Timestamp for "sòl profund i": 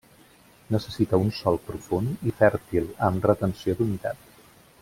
1.41-2.35